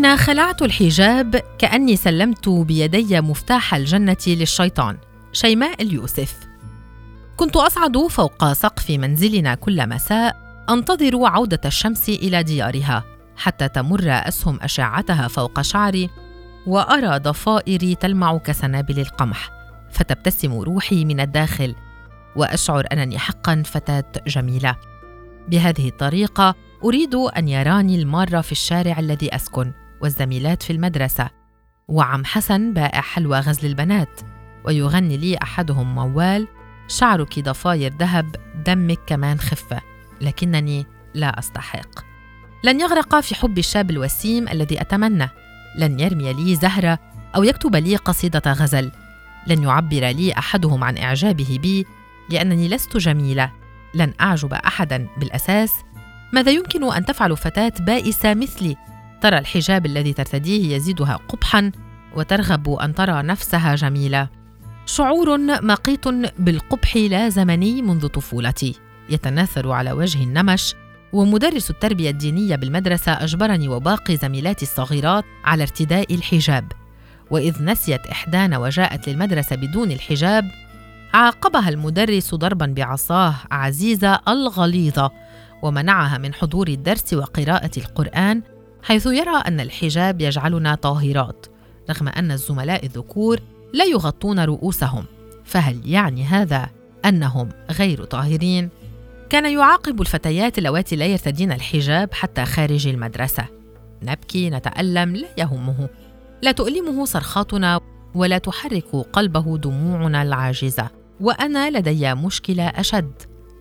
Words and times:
حين 0.00 0.16
خلعت 0.16 0.62
الحجاب 0.62 1.42
كأني 1.58 1.96
سلمت 1.96 2.48
بيدي 2.48 3.20
مفتاح 3.20 3.74
الجنة 3.74 4.16
للشيطان. 4.26 4.98
شيماء 5.32 5.82
اليوسف. 5.82 6.36
كنت 7.36 7.56
أصعد 7.56 7.98
فوق 7.98 8.52
سقف 8.52 8.90
منزلنا 8.90 9.54
كل 9.54 9.88
مساء 9.88 10.36
أنتظر 10.70 11.26
عودة 11.26 11.60
الشمس 11.64 12.08
إلى 12.08 12.42
ديارها 12.42 13.04
حتى 13.36 13.68
تمر 13.68 14.04
أسهم 14.06 14.58
أشعتها 14.62 15.28
فوق 15.28 15.60
شعري 15.60 16.10
وأرى 16.66 17.18
ضفائري 17.18 17.94
تلمع 17.94 18.38
كسنابل 18.38 18.98
القمح 18.98 19.50
فتبتسم 19.90 20.52
روحي 20.52 21.04
من 21.04 21.20
الداخل 21.20 21.74
وأشعر 22.36 22.86
أنني 22.92 23.18
حقا 23.18 23.62
فتاة 23.66 24.12
جميلة. 24.26 24.76
بهذه 25.48 25.88
الطريقة 25.88 26.54
أريد 26.84 27.14
أن 27.14 27.48
يراني 27.48 27.96
الماره 28.02 28.40
في 28.40 28.52
الشارع 28.52 28.98
الذي 28.98 29.34
أسكن. 29.34 29.72
والزميلات 30.00 30.62
في 30.62 30.72
المدرسة. 30.72 31.30
وعم 31.88 32.24
حسن 32.24 32.72
بائع 32.74 33.00
حلوى 33.00 33.40
غزل 33.40 33.68
البنات 33.68 34.20
ويغني 34.64 35.16
لي 35.16 35.36
أحدهم 35.42 35.94
موال 35.94 36.48
شعرك 36.88 37.38
ضفاير 37.38 37.92
ذهب 37.98 38.36
دمك 38.66 38.98
كمان 39.06 39.38
خفة 39.38 39.80
لكنني 40.20 40.86
لا 41.14 41.38
أستحق. 41.38 42.10
لن 42.64 42.80
يغرق 42.80 43.20
في 43.20 43.34
حب 43.34 43.58
الشاب 43.58 43.90
الوسيم 43.90 44.48
الذي 44.48 44.80
أتمنى. 44.80 45.28
لن 45.78 46.00
يرمي 46.00 46.32
لي 46.32 46.56
زهرة 46.56 46.98
أو 47.36 47.42
يكتب 47.42 47.76
لي 47.76 47.96
قصيدة 47.96 48.52
غزل. 48.52 48.92
لن 49.46 49.62
يعبر 49.62 50.08
لي 50.08 50.32
أحدهم 50.32 50.84
عن 50.84 50.98
إعجابه 50.98 51.58
بي 51.62 51.86
لأنني 52.30 52.68
لست 52.68 52.96
جميلة. 52.96 53.52
لن 53.94 54.12
أعجب 54.20 54.54
احدا 54.54 55.06
بالأساس. 55.16 55.72
ماذا 56.32 56.50
يمكن 56.50 56.92
أن 56.92 57.04
تفعل 57.04 57.36
فتاة 57.36 57.72
بائسة 57.80 58.34
مثلي؟ 58.34 58.76
ترى 59.20 59.38
الحجاب 59.38 59.86
الذي 59.86 60.12
ترتديه 60.12 60.76
يزيدها 60.76 61.16
قبحا 61.28 61.72
وترغب 62.16 62.70
أن 62.70 62.94
ترى 62.94 63.22
نفسها 63.22 63.74
جميلة. 63.74 64.28
شعور 64.86 65.38
مقيت 65.62 66.08
بالقبح 66.38 66.96
لازمني 66.96 67.82
منذ 67.82 68.06
طفولتي. 68.06 68.74
يتناثر 69.10 69.70
على 69.70 69.92
وجه 69.92 70.22
النمش 70.22 70.74
ومدرس 71.12 71.70
التربية 71.70 72.10
الدينية 72.10 72.56
بالمدرسة 72.56 73.12
أجبرني 73.12 73.68
وباقي 73.68 74.16
زميلاتي 74.16 74.62
الصغيرات 74.62 75.24
على 75.44 75.62
ارتداء 75.62 76.14
الحجاب. 76.14 76.72
وإذ 77.30 77.64
نسيت 77.64 78.06
إحدانا 78.06 78.58
وجاءت 78.58 79.08
للمدرسة 79.08 79.56
بدون 79.56 79.90
الحجاب 79.90 80.50
عاقبها 81.14 81.68
المدرس 81.68 82.34
ضربا 82.34 82.66
بعصاه 82.66 83.34
عزيزة 83.50 84.20
الغليظة 84.28 85.10
ومنعها 85.62 86.18
من 86.18 86.34
حضور 86.34 86.68
الدرس 86.68 87.14
وقراءة 87.14 87.70
القرآن 87.76 88.42
حيث 88.82 89.06
يرى 89.06 89.36
أن 89.46 89.60
الحجاب 89.60 90.20
يجعلنا 90.20 90.74
طاهرات 90.74 91.46
رغم 91.90 92.08
أن 92.08 92.30
الزملاء 92.30 92.86
الذكور 92.86 93.40
لا 93.72 93.84
يغطون 93.84 94.40
رؤوسهم. 94.40 95.04
فهل 95.44 95.80
يعني 95.84 96.24
هذا 96.24 96.70
أنهم 97.04 97.48
غير 97.70 98.04
طاهرين؟ 98.04 98.68
كان 99.30 99.52
يعاقب 99.52 100.00
الفتيات 100.00 100.58
اللواتي 100.58 100.96
لا 100.96 101.06
يرتدين 101.06 101.52
الحجاب 101.52 102.14
حتى 102.14 102.44
خارج 102.44 102.88
المدرسة. 102.88 103.44
نبكي 104.02 104.50
نتألم 104.50 105.16
لا 105.16 105.28
يهمه. 105.38 105.88
لا 106.42 106.52
تؤلمه 106.52 107.04
صرخاتنا 107.04 107.80
ولا 108.14 108.38
تحرك 108.38 108.96
قلبه 109.12 109.58
دموعنا 109.58 110.22
العاجزة. 110.22 110.90
وأنا 111.20 111.78
لدي 111.78 112.14
مشكلة 112.14 112.68
أشد. 112.68 113.12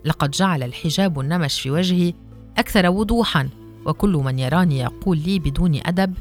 لقد 0.05 0.31
جعل 0.31 0.63
الحجاب 0.63 1.19
النمش 1.19 1.61
في 1.61 1.71
وجهي 1.71 2.13
أكثر 2.57 2.89
وضوحا. 2.89 3.49
وكل 3.85 4.13
من 4.13 4.39
يراني 4.39 4.79
يقول 4.79 5.17
لي 5.17 5.39
بدون 5.39 5.79
أدب 5.85 6.13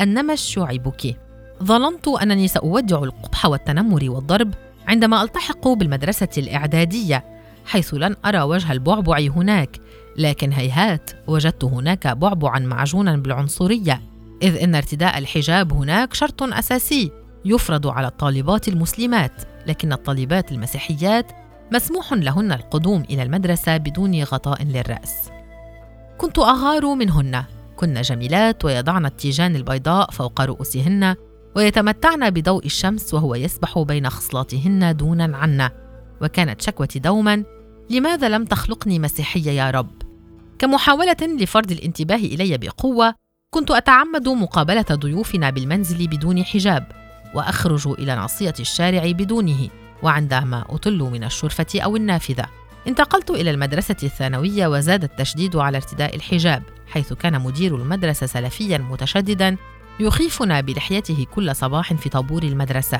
النمش 0.00 0.56
يعيبك 0.56 1.16
ظننت 1.62 2.08
أنني 2.08 2.48
سأودع 2.48 3.02
القبح 3.02 3.46
والتنمر 3.46 4.10
والضرب 4.10 4.54
عندما 4.88 5.22
ألتحق 5.22 5.68
بالمدرسة 5.68 6.28
الإعدادية 6.38 7.24
حيث 7.66 7.94
لن 7.94 8.16
أرى 8.24 8.42
وجه 8.42 8.72
البعبع 8.72 9.18
هناك 9.18 9.76
لكن 10.16 10.52
هيهات 10.52 11.10
وجدت 11.26 11.64
هناك 11.64 12.06
بعبعا 12.06 12.58
معجونا 12.58 13.16
بالعنصرية 13.16 14.02
إذ 14.42 14.56
إن 14.56 14.74
ارتداء 14.74 15.18
الحجاب 15.18 15.72
هناك 15.72 16.14
شرط 16.14 16.42
أساسي 16.42 17.10
يفرض 17.44 17.86
على 17.86 18.06
الطالبات 18.06 18.68
المسلمات 18.68 19.32
لكن 19.66 19.92
الطالبات 19.92 20.52
المسيحيات 20.52 21.32
مسموح 21.72 22.12
لهن 22.12 22.52
القدوم 22.52 23.02
إلى 23.10 23.22
المدرسة 23.22 23.76
بدون 23.76 24.22
غطاء 24.22 24.62
للرأس. 24.62 25.30
كنت 26.22 26.38
أغار 26.38 26.94
منهن. 26.94 27.44
كن 27.76 28.02
جميلات 28.02 28.64
ويضعن 28.64 29.06
التيجان 29.06 29.56
البيضاء 29.56 30.10
فوق 30.10 30.40
رؤوسهن 30.40 31.14
ويتمتعن 31.56 32.30
بضوء 32.30 32.66
الشمس 32.66 33.14
وهو 33.14 33.34
يسبح 33.34 33.78
بين 33.78 34.10
خصلاتهن 34.10 34.96
دونا 34.96 35.36
عنا. 35.36 35.70
وكانت 36.20 36.62
شكوتي 36.62 36.98
دوما 36.98 37.44
لماذا 37.90 38.28
لم 38.28 38.44
تخلقني 38.44 38.98
مسيحية 38.98 39.50
يا 39.50 39.70
رب؟ 39.70 40.02
كمحاولة 40.58 41.16
لفرض 41.40 41.72
الانتباه 41.72 42.16
إلي 42.16 42.58
بقوة 42.58 43.14
كنت 43.50 43.70
أتعمد 43.70 44.28
مقابلة 44.28 44.86
ضيوفنا 44.92 45.50
بالمنزل 45.50 46.06
بدون 46.06 46.44
حجاب 46.44 46.86
وأخرج 47.34 47.88
إلى 47.88 48.14
ناصية 48.14 48.54
الشارع 48.60 49.10
بدونه 49.10 49.68
وعندما 50.02 50.64
أطل 50.68 50.98
من 50.98 51.24
الشرفة 51.24 51.80
أو 51.80 51.96
النافذة. 51.96 52.61
انتقلت 52.88 53.30
إلى 53.30 53.50
المدرسة 53.50 53.96
الثانوية 54.02 54.66
وزاد 54.66 55.04
التشديد 55.04 55.56
على 55.56 55.76
ارتداء 55.76 56.16
الحجاب 56.16 56.62
حيث 56.86 57.12
كان 57.12 57.40
مدير 57.40 57.76
المدرسة 57.76 58.26
سلفيا 58.26 58.78
متشددا 58.78 59.56
يخيفنا 60.00 60.60
بلحيته 60.60 61.26
كل 61.34 61.56
صباح 61.56 61.94
في 61.94 62.08
طابور 62.08 62.42
المدرسة 62.42 62.98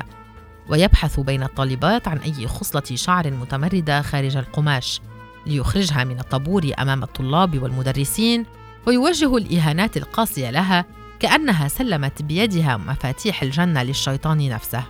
ويبحث 0.69 1.19
بين 1.19 1.43
الطالبات 1.43 2.07
عن 2.07 2.17
أي 2.17 2.47
خصلة 2.47 2.83
شعر 2.95 3.31
متمردة 3.31 4.01
خارج 4.01 4.37
القماش 4.37 5.01
ليخرجها 5.45 6.03
من 6.03 6.19
الطابور 6.19 6.71
أمام 6.79 7.03
الطلاب 7.03 7.63
والمدرسين 7.63 8.45
ويوجه 8.87 9.37
الإهانات 9.37 9.97
القاسية 9.97 10.49
لها 10.49 10.85
كأنها 11.19 11.67
سلمت 11.67 12.21
بيدها 12.21 12.77
مفاتيح 12.77 13.43
الجنة 13.43 13.83
للشيطان 13.83 14.49
نفسه. 14.49 14.83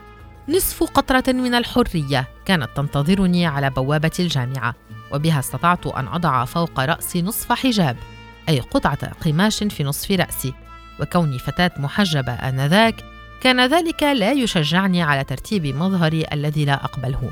نصف 0.49 0.83
قطرة 0.83 1.23
من 1.27 1.55
الحرية 1.55 2.27
كانت 2.45 2.69
تنتظرني 2.75 3.45
على 3.45 3.69
بوابة 3.69 4.11
الجامعة 4.19 4.75
وبها 5.11 5.39
استطعت 5.39 5.87
أن 5.87 6.07
أضع 6.07 6.45
فوق 6.45 6.79
راسي 6.79 7.21
نصف 7.21 7.51
حجاب 7.51 7.97
أي 8.49 8.59
قطعة 8.59 9.13
قماش 9.25 9.63
في 9.63 9.83
نصف 9.83 10.11
رأسي 10.11 10.53
وكوني 10.99 11.39
فتاة 11.39 11.71
محجبة 11.77 12.31
آنذاك 12.31 12.95
كان 13.41 13.65
ذلك 13.65 14.03
لا 14.03 14.31
يشجعني 14.31 15.03
على 15.03 15.23
ترتيب 15.23 15.65
مظهري 15.65 16.25
الذي 16.33 16.65
لا 16.65 16.73
أقبله. 16.85 17.31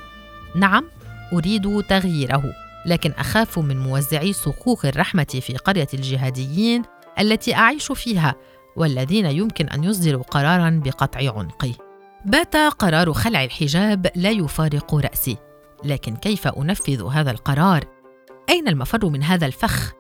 نعم 0.55 0.85
أريد 1.33 1.83
تغييره 1.89 2.43
لكن 2.85 3.11
أخاف 3.11 3.59
من 3.59 3.77
موزعي 3.77 4.33
صكوك 4.33 4.85
الرحمة 4.85 5.39
في 5.41 5.57
قرية 5.57 5.87
الجهاديين 5.93 6.83
التي 7.19 7.55
أعيش 7.55 7.91
فيها 7.91 8.35
والذين 8.75 9.25
يمكن 9.25 9.67
أن 9.67 9.83
يصدروا 9.83 10.23
قرارا 10.23 10.81
بقطع 10.85 11.39
عنقي. 11.39 11.90
بات 12.25 12.55
قرار 12.55 13.13
خلع 13.13 13.43
الحجاب 13.43 14.07
لا 14.15 14.29
يفارق 14.29 14.95
رأسي. 14.95 15.37
لكن 15.83 16.15
كيف 16.15 16.47
أنفذ 16.47 17.07
هذا 17.07 17.31
القرار؟ 17.31 17.83
أين 18.49 18.67
المفر 18.67 19.09
من 19.09 19.23
هذا 19.23 19.45
الفخ؟ 19.45 19.91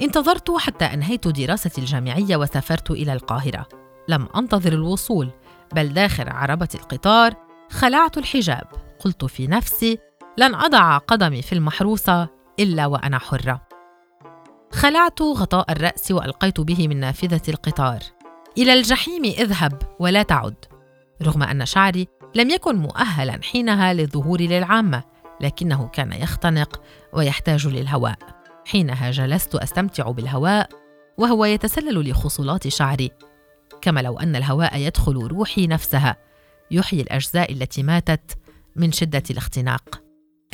انتظرت 0.00 0.50
حتى 0.50 0.84
أنهيت 0.84 1.28
دراستي 1.28 1.80
الجامعية 1.80 2.36
وسافرت 2.36 2.90
إلى 2.90 3.12
القاهرة. 3.12 3.66
لم 4.08 4.28
أنتظر 4.36 4.72
الوصول 4.72 5.30
بل 5.74 5.88
داخل 5.88 6.28
عربة 6.28 6.68
القطار 6.74 7.34
خلعت 7.70 8.18
الحجاب. 8.18 8.66
قلت 8.98 9.24
في 9.24 9.46
نفسي 9.46 9.98
لن 10.38 10.54
أضع 10.54 10.98
قدمي 10.98 11.42
في 11.42 11.52
المحروسة 11.52 12.28
إلا 12.60 12.86
وأنا 12.86 13.18
حرة. 13.18 13.68
خلعت 14.72 15.22
غطاء 15.22 15.72
الرأس 15.72 16.10
وألقيت 16.10 16.60
به 16.60 16.88
من 16.88 17.00
نافذة 17.00 17.42
القطار. 17.48 17.98
إلى 18.58 18.72
الجحيم 18.72 19.24
اذهب 19.24 19.82
ولا 20.00 20.22
تعد. 20.22 20.73
رغم 21.26 21.42
أن 21.42 21.66
شعري 21.66 22.08
لم 22.34 22.50
يكن 22.50 22.76
مؤهلا 22.76 23.40
حينها 23.42 23.92
للظهور 23.92 24.40
للعامة 24.40 25.02
لكنه 25.40 25.88
كان 25.88 26.12
يختنق 26.12 26.82
ويحتاج 27.12 27.66
للهواء. 27.66 28.18
حينها 28.66 29.10
جلست 29.10 29.54
أستمتع 29.54 30.10
بالهواء 30.10 30.68
وهو 31.18 31.44
يتسلل 31.44 32.10
لخصلات 32.10 32.68
شعري. 32.68 33.10
كما 33.82 34.00
لو 34.00 34.18
أن 34.18 34.36
الهواء 34.36 34.78
يدخل 34.78 35.14
روحي 35.14 35.66
نفسها 35.66 36.16
يحيي 36.70 37.00
الأجزاء 37.00 37.52
التي 37.52 37.82
ماتت 37.82 38.38
من 38.76 38.92
شدة 38.92 39.22
الاختناق. 39.30 40.00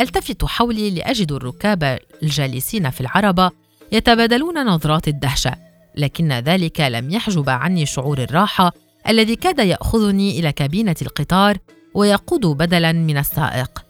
ألتفت 0.00 0.44
حولي 0.44 0.90
لأجد 0.90 1.32
الركاب 1.32 1.98
الجالسين 2.22 2.90
في 2.90 3.00
العربة 3.00 3.50
يتبادلون 3.92 4.66
نظرات 4.66 5.08
الدهشة 5.08 5.56
لكن 5.96 6.32
ذلك 6.32 6.80
لم 6.80 7.10
يحجب 7.10 7.50
عني 7.50 7.86
شعور 7.86 8.18
الراحة 8.18 8.72
الذي 9.08 9.36
كاد 9.36 9.58
يأخذني 9.58 10.38
إلى 10.38 10.52
كابينة 10.52 10.96
القطار 11.02 11.58
ويقود 11.94 12.46
بدلا 12.46 12.92
من 12.92 13.18
السائق. 13.18 13.84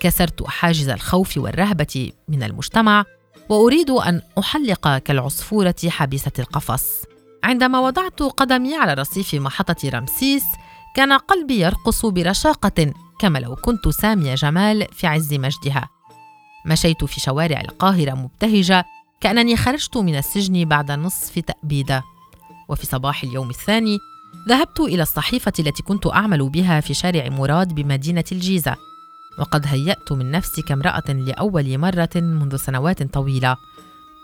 كسرت 0.00 0.46
حاجز 0.46 0.88
الخوف 0.88 1.38
والرهبة 1.38 2.12
من 2.28 2.42
المجتمع 2.42 3.04
وأريد 3.48 3.90
أن 3.90 4.20
أحلق 4.38 4.98
كالعصفورة 4.98 5.74
حبيسة 5.88 6.32
القفص. 6.38 7.02
عندما 7.44 7.80
وضعت 7.80 8.22
قدمي 8.22 8.74
على 8.74 8.94
رصيف 8.94 9.34
محطة 9.34 9.88
رمسيس 9.88 10.44
كان 10.94 11.12
قلبي 11.12 11.60
يرقص 11.60 12.06
برشاقة 12.06 12.92
كما 13.18 13.38
لو 13.38 13.56
كنت 13.56 13.88
سامية 13.88 14.34
جمال 14.34 14.86
في 14.92 15.06
عز 15.06 15.34
مجدها. 15.34 15.88
مشيت 16.66 17.04
في 17.04 17.20
شوارع 17.20 17.60
القاهرة 17.60 18.14
مبتهجة 18.14 18.84
كأنني 19.20 19.56
خرجت 19.56 19.96
من 19.96 20.16
السجن 20.16 20.64
بعد 20.64 20.90
نصف 20.90 21.38
تأبيدة. 21.38 22.02
وفي 22.68 22.86
صباح 22.86 23.22
اليوم 23.22 23.50
الثاني 23.50 23.98
ذهبت 24.48 24.80
إلى 24.80 25.02
الصحيفة 25.02 25.52
التي 25.58 25.82
كنت 25.82 26.06
أعمل 26.06 26.48
بها 26.48 26.80
في 26.80 26.94
شارع 26.94 27.28
مراد 27.28 27.74
بمدينة 27.74 28.24
الجيزة. 28.32 28.76
وقد 29.38 29.66
هيأت 29.66 30.12
من 30.12 30.30
نفسي 30.30 30.62
كامرأة 30.62 31.08
لأول 31.08 31.78
مرة 31.78 32.10
منذ 32.14 32.56
سنوات 32.56 33.02
طويلة. 33.02 33.56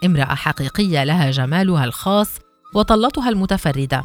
امرأة 0.05 0.35
حقيقية 0.35 1.05
لها 1.05 1.31
جمالها 1.31 1.85
الخاص 1.85 2.39
وطلتها 2.75 3.29
المتفردة. 3.29 4.03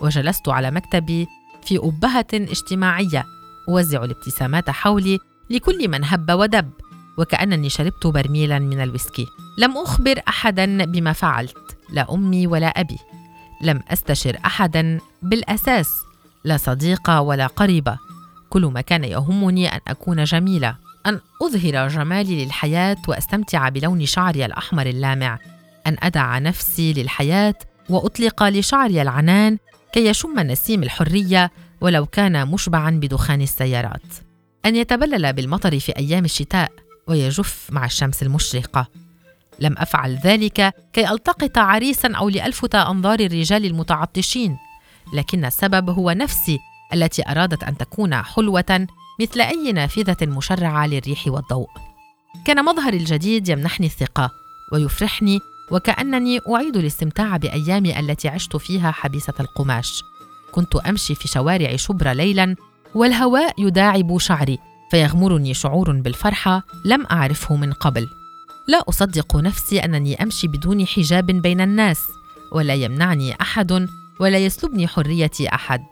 وجلست 0.00 0.48
على 0.48 0.70
مكتبي 0.70 1.26
في 1.64 1.78
أبهة 1.78 2.26
اجتماعية 2.34 3.24
أوزع 3.68 4.04
الابتسامات 4.04 4.70
حولي 4.70 5.18
لكل 5.50 5.88
من 5.88 6.04
هب 6.04 6.30
ودب 6.30 6.70
وكأنني 7.18 7.68
شربت 7.68 8.06
برميلا 8.06 8.58
من 8.58 8.80
الويسكي. 8.80 9.26
لم 9.58 9.78
أخبر 9.78 10.20
أحدا 10.28 10.84
بما 10.84 11.12
فعلت 11.12 11.76
لا 11.90 12.14
أمي 12.14 12.46
ولا 12.46 12.66
أبي. 12.66 12.98
لم 13.62 13.80
أستشر 13.88 14.38
أحدا 14.44 14.98
بالأساس 15.22 15.90
لا 16.44 16.56
صديقة 16.56 17.20
ولا 17.20 17.46
قريبة. 17.46 17.98
كل 18.50 18.66
ما 18.66 18.80
كان 18.80 19.04
يهمني 19.04 19.68
أن 19.68 19.80
أكون 19.88 20.24
جميلة 20.24 20.76
أن 21.06 21.20
أظهر 21.42 21.88
جمالي 21.88 22.44
للحياة 22.44 22.96
وأستمتع 23.08 23.68
بلون 23.68 24.06
شعري 24.06 24.44
الأحمر 24.44 24.86
اللامع 24.86 25.38
أن 25.86 25.96
أدع 26.02 26.38
نفسي 26.38 26.92
للحياة 26.92 27.54
وأطلق 27.88 28.42
لشعري 28.42 29.02
العنان 29.02 29.58
كي 29.92 30.06
يشم 30.06 30.40
نسيم 30.40 30.82
الحرية 30.82 31.50
ولو 31.80 32.06
كان 32.06 32.48
مشبعا 32.48 32.90
بدخان 32.90 33.40
السيارات. 33.40 34.02
أن 34.66 34.76
يتبلل 34.76 35.32
بالمطر 35.32 35.78
في 35.78 35.92
أيام 35.96 36.24
الشتاء 36.24 36.72
ويجف 37.06 37.68
مع 37.70 37.84
الشمس 37.84 38.22
المشرقة. 38.22 38.86
لم 39.58 39.74
أفعل 39.78 40.18
ذلك 40.24 40.74
كي 40.92 41.10
ألتقط 41.10 41.58
عريسا 41.58 42.12
أو 42.16 42.28
لألفت 42.28 42.74
أنظار 42.74 43.20
الرجال 43.20 43.64
المتعطشين 43.64 44.56
لكن 45.12 45.44
السبب 45.44 45.90
هو 45.90 46.10
نفسي 46.10 46.58
التي 46.92 47.22
أرادت 47.28 47.62
أن 47.62 47.76
تكون 47.76 48.14
حلوة 48.14 48.86
مثل 49.20 49.40
أي 49.40 49.72
نافذة 49.72 50.16
مشرعة 50.26 50.86
للريح 50.86 51.24
والضوء. 51.26 51.68
كان 52.44 52.64
مظهري 52.64 52.96
الجديد 52.96 53.48
يمنحني 53.48 53.86
الثقة 53.86 54.30
ويفرحني 54.72 55.38
وكأنني 55.70 56.40
أعيد 56.54 56.76
الاستمتاع 56.76 57.36
بأيامي 57.36 58.00
التي 58.00 58.28
عشت 58.28 58.56
فيها 58.56 58.90
حبيسة 58.90 59.34
القماش. 59.40 60.02
كنت 60.52 60.76
أمشي 60.76 61.14
في 61.14 61.28
شوارع 61.28 61.76
شبرا 61.76 62.14
ليلا 62.14 62.56
والهواء 62.94 63.54
يداعب 63.58 64.18
شعري 64.18 64.58
فيغمرني 64.90 65.54
شعور 65.54 65.92
بالفرحة 65.92 66.62
لم 66.84 67.06
أعرفه 67.10 67.56
من 67.56 67.72
قبل. 67.72 68.19
لا 68.70 68.84
أصدق 68.88 69.36
نفسي 69.36 69.78
أنني 69.78 70.22
أمشي 70.22 70.48
بدون 70.48 70.86
حجاب 70.86 71.26
بين 71.26 71.60
الناس 71.60 72.00
ولا 72.52 72.74
يمنعني 72.74 73.40
أحد 73.40 73.86
ولا 74.20 74.38
يسلبني 74.38 74.88
حريتي 74.88 75.48
أحد. 75.48 75.84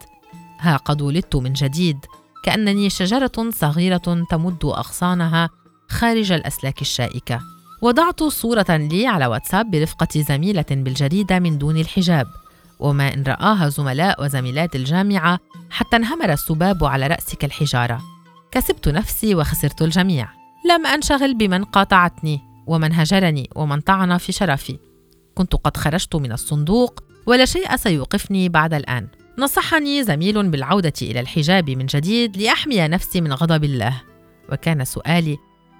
ها 0.60 0.76
قد 0.76 1.02
ولدت 1.02 1.36
من 1.36 1.52
جديد 1.52 1.98
كأنني 2.44 2.90
شجرة 2.90 3.50
صغيرة 3.50 4.24
تمد 4.30 4.64
أغصانها 4.64 5.50
خارج 5.88 6.32
الأسلاك 6.32 6.80
الشائكة. 6.80 7.40
وضعت 7.82 8.22
صورة 8.22 8.66
لي 8.68 9.06
على 9.06 9.26
واتساب 9.26 9.70
برفقة 9.70 10.20
زميلة 10.20 10.66
بالجريدة 10.70 11.38
من 11.38 11.58
دون 11.58 11.76
الحجاب. 11.76 12.26
وما 12.78 13.14
إن 13.14 13.22
رآها 13.22 13.68
زملاء 13.68 14.24
وزميلات 14.24 14.76
الجامعة 14.76 15.38
حتى 15.70 15.96
انهمر 15.96 16.32
السباب 16.32 16.84
على 16.84 17.06
رأسي 17.06 17.36
كالحجارة 17.36 18.00
كسبت 18.50 18.88
نفسي 18.88 19.34
وخسرت 19.34 19.82
الجميع. 19.82 20.28
لم 20.70 20.86
أنشغل 20.86 21.34
بمن 21.34 21.64
قاطعتني. 21.64 22.47
ومن 22.68 22.92
هجرني 22.92 23.50
ومن 23.54 23.80
طعن 23.80 24.18
في 24.18 24.32
شرفي. 24.32 24.78
كنت 25.34 25.54
قد 25.54 25.76
خرجت 25.76 26.16
من 26.16 26.32
الصندوق 26.32 27.04
ولا 27.26 27.44
شيء 27.44 27.76
سيوقفني 27.76 28.48
بعد 28.48 28.74
الآن. 28.74 29.08
نصحني 29.38 30.04
زميل 30.04 30.50
بالعودة 30.50 30.92
إلى 31.02 31.20
الحجاب 31.20 31.70
من 31.70 31.86
جديد 31.86 32.36
لأحمي 32.36 32.88
نفسي 32.88 33.20
من 33.20 33.32
غضب 33.32 33.64
الله. 33.64 34.02
وكان 34.52 34.84
سؤالي 34.84 35.38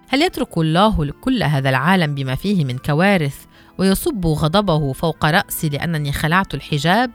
هل 0.08 0.22
يترك 0.22 0.58
الله 0.58 1.12
كل 1.20 1.42
هذا 1.42 1.68
العالم 1.68 2.14
بما 2.14 2.34
فيه 2.34 2.64
من 2.64 2.78
كوارث 2.78 3.44
ويصب 3.78 4.26
غضبه 4.26 4.92
فوق 4.92 5.24
رأسي 5.24 5.68
لأنني 5.68 6.12
خلعت 6.12 6.54
الحجاب؟ 6.54 7.10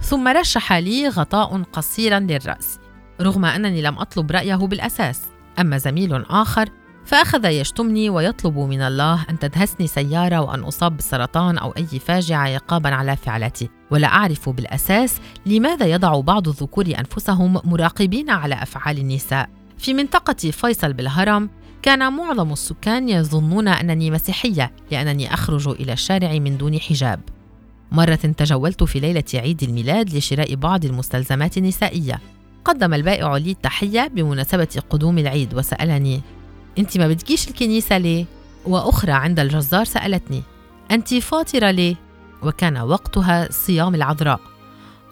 ثم 0.00 0.28
رشح 0.28 0.72
لي 0.72 1.08
غطاء 1.08 1.62
قصيرا 1.62 2.18
للرأس 2.18 2.78
رغم 3.20 3.44
أنني 3.44 3.82
لم 3.82 3.98
أطلب 3.98 4.30
رأيه 4.30 4.56
بالأساس. 4.56 5.22
أما 5.60 5.78
زميل 5.78 6.24
آخر 6.30 6.68
فأخذ 7.04 7.44
يشتمني 7.44 8.10
ويطلب 8.10 8.58
من 8.58 8.80
الله 8.80 9.26
أن 9.30 9.38
تدهسني 9.38 9.86
سيارة 9.86 10.40
وأن 10.40 10.60
أصاب 10.60 10.96
بالسرطان 10.96 11.58
أو 11.58 11.70
أي 11.70 11.86
فاجعة 11.86 12.48
عقابا 12.48 12.88
على 12.88 13.16
فعلتي. 13.16 13.68
ولا 13.90 14.06
أعرف 14.06 14.48
بالأساس 14.48 15.20
لماذا 15.46 15.86
يضع 15.86 16.20
بعض 16.20 16.48
الذكور 16.48 16.86
أنفسهم 16.98 17.60
مراقبين 17.64 18.30
على 18.30 18.54
أفعال 18.54 18.98
النساء. 18.98 19.48
في 19.78 19.94
منطقة 19.94 20.50
فيصل 20.50 20.92
بالهرم 20.92 21.50
كان 21.82 22.12
معظم 22.12 22.52
السكان 22.52 23.08
يظنون 23.08 23.68
أنني 23.68 24.10
مسيحية 24.10 24.72
لأنني 24.90 25.34
أخرج 25.34 25.68
إلى 25.68 25.92
الشارع 25.92 26.32
من 26.38 26.56
دون 26.56 26.80
حجاب. 26.80 27.20
مرة 27.92 28.14
تجولت 28.14 28.84
في 28.84 29.00
ليلة 29.00 29.24
عيد 29.34 29.62
الميلاد 29.62 30.14
لشراء 30.14 30.54
بعض 30.54 30.84
المستلزمات 30.84 31.58
النسائية. 31.58 32.20
قدم 32.64 32.94
البائع 32.94 33.36
لي 33.36 33.50
التحية 33.50 34.10
بمناسبة 34.14 34.82
قدوم 34.90 35.18
العيد 35.18 35.54
وسألني 35.54 36.20
أنت 36.78 36.98
ما 36.98 37.08
بتجيش 37.08 37.48
الكنيسة 37.48 37.98
ليه؟ 37.98 38.24
وأخرى 38.66 39.12
عند 39.12 39.40
الجزار 39.40 39.84
سألتني 39.84 40.42
أنت 40.90 41.14
فاطرة 41.14 41.70
ليه؟ 41.70 41.96
وكان 42.42 42.76
وقتها 42.78 43.48
صيام 43.50 43.94
العذراء 43.94 44.40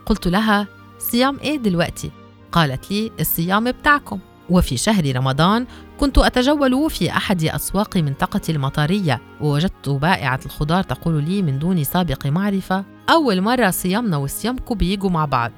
قلت 0.07 0.29
لها 0.29 0.67
صيام 0.99 1.39
إيه 1.39 1.57
دلوقتي؟ 1.57 2.11
قالت 2.53 2.91
لي 2.91 3.11
الصيام 3.21 3.71
بتاعكم 3.71 4.19
وفي 4.51 4.77
شهر 4.77 5.17
رمضان 5.17 5.67
كنت 6.01 6.19
أتجول 6.19 6.91
في 6.91 7.11
أحد 7.11 7.45
أسواق 7.45 7.97
منطقة 7.97 8.41
المطارية 8.49 9.21
ووجدت 9.41 9.89
بائعة 9.89 10.41
الخضار 10.47 10.83
تقول 10.83 11.25
لي 11.25 11.43
من 11.43 11.59
دون 11.59 11.85
سابق 11.85 12.27
معرفة 12.27 12.85
أول 13.11 13.41
مرة 13.41 13.71
صيامنا 13.71 14.17
وصيامكم 14.17 14.75
بيجوا 14.75 15.11
مع 15.11 15.25
بعض 15.25 15.53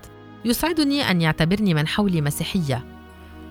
يسعدني 0.44 1.10
أن 1.10 1.20
يعتبرني 1.20 1.74
من 1.74 1.88
حولي 1.88 2.20
مسيحية 2.20 2.84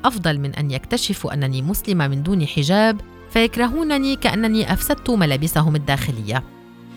أفضل 0.05 0.39
من 0.39 0.55
أن 0.55 0.71
يكتشفوا 0.71 1.33
أنني 1.33 1.61
مسلمة 1.61 2.07
من 2.07 2.23
دون 2.23 2.47
حجاب 2.47 3.01
فيكرهونني 3.29 4.15
كأنني 4.15 4.73
أفسدت 4.73 5.09
ملابسهم 5.09 5.75
الداخلية. 5.75 6.43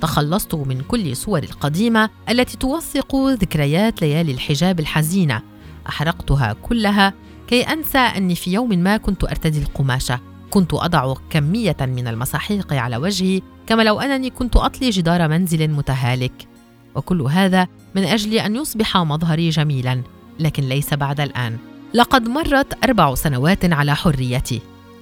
تخلصت 0.00 0.54
من 0.54 0.80
كل 0.80 1.16
صور 1.16 1.42
القديمة 1.42 2.10
التي 2.30 2.56
توثق 2.56 3.16
ذكريات 3.16 4.02
ليالي 4.02 4.32
الحجاب 4.32 4.80
الحزينة. 4.80 5.42
أحرقتها 5.88 6.52
كلها 6.62 7.12
كي 7.48 7.62
أنسى 7.62 7.98
أني 7.98 8.34
في 8.34 8.52
يوم 8.52 8.68
ما 8.68 8.96
كنت 8.96 9.25
أرتدي 9.25 9.58
القماشة. 9.58 10.20
كنت 10.50 10.75
أضع 10.75 11.14
كمية 11.30 11.76
من 11.80 12.08
المساحيق 12.08 12.72
على 12.72 12.96
وجهي 12.96 13.42
كما 13.66 13.82
لو 13.82 14.00
أنني 14.00 14.30
كنت 14.30 14.56
أطلي 14.56 14.90
جدار 14.90 15.28
منزل 15.28 15.70
متهالك. 15.70 16.48
وكل 16.94 17.22
هذا 17.22 17.66
من 17.94 18.04
أجل 18.04 18.34
أن 18.34 18.56
يصبح 18.56 18.96
مظهري 18.96 19.50
جميلا 19.50 20.02
لكن 20.40 20.62
ليس 20.62 20.94
بعد 20.94 21.20
الآن. 21.20 21.58
لقد 21.96 22.28
مرت 22.28 22.84
أربع 22.84 23.14
سنوات 23.14 23.72
على 23.72 23.96
حريتي. 23.96 24.60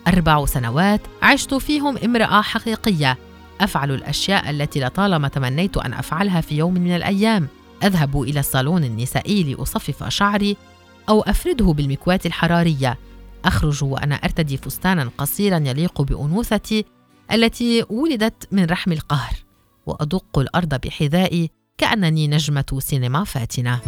أربع 0.09 0.47
سنوات 0.47 1.01
عشت 1.23 1.55
فيهم 1.55 1.99
امرأة 1.99 2.43
حقيقية. 2.43 3.19
أفعل 3.61 3.91
الأشياء 3.91 4.51
التي 4.51 4.81
لطالما 4.81 5.29
تمنيت 5.29 5.77
أن 5.77 5.93
أفعلها 5.93 6.41
في 6.41 6.57
يوم 6.57 6.75
من 6.75 6.97
الأيام. 6.97 7.49
أذهب 7.85 8.23
إلى 8.23 8.41
الصالون 8.41 8.85
النسائي 8.85 9.43
لأصفف 9.43 10.09
شعري 10.09 10.57
أو 11.09 11.21
أفرده 11.21 11.65
بالمكواة 11.65 12.21
الحرارية. 12.27 12.99
أخرج 13.45 13.85
وأنا 13.85 14.15
أرتدي 14.15 14.57
فستانا 14.57 15.11
قصيرا 15.19 15.57
يليق 15.57 16.03
بأنوثتي 16.03 16.85
التي 17.33 17.85
ولدت 17.91 18.49
من 18.53 18.65
رحم 18.65 18.93
القهر. 18.93 19.35
وأدق 19.87 20.39
الأرض 20.39 20.81
بحذائي 20.81 21.51
كأنني 21.79 22.29
نجمة 22.29 22.79
سينما 22.79 23.25
فاتنة. 23.25 23.81